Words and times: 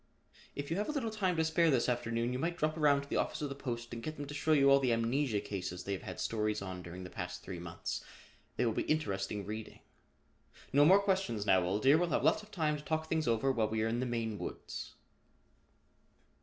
If 0.55 0.71
you 0.71 0.77
have 0.77 0.89
a 0.89 0.91
little 0.91 1.11
time 1.11 1.35
to 1.37 1.43
spare 1.45 1.69
this 1.69 1.87
afternoon 1.87 2.33
you 2.33 2.39
might 2.39 2.57
drop 2.57 2.75
around 2.75 3.03
to 3.03 3.07
the 3.07 3.17
office 3.17 3.43
of 3.43 3.49
the 3.49 3.53
Post 3.53 3.93
and 3.93 4.01
get 4.01 4.17
them 4.17 4.25
to 4.25 4.33
show 4.33 4.51
you 4.53 4.71
all 4.71 4.79
the 4.79 4.91
amnesia 4.93 5.39
cases 5.39 5.83
they 5.83 5.93
have 5.93 6.01
had 6.01 6.19
stories 6.19 6.59
on 6.59 6.81
during 6.81 7.03
the 7.03 7.11
past 7.11 7.43
three 7.43 7.59
months. 7.59 8.03
They 8.55 8.65
will 8.65 8.73
be 8.73 8.81
interesting 8.85 9.45
reading. 9.45 9.81
No 10.73 10.85
more 10.85 10.99
questions 11.01 11.45
now, 11.45 11.61
old 11.61 11.83
dear, 11.83 11.99
we'll 11.99 12.09
have 12.09 12.23
lots 12.23 12.41
of 12.41 12.49
time 12.49 12.77
to 12.77 12.83
talk 12.83 13.09
things 13.09 13.27
over 13.27 13.51
while 13.51 13.69
we 13.69 13.83
are 13.83 13.87
in 13.87 13.99
the 13.99 14.07
Maine 14.07 14.39
woods." 14.39 14.95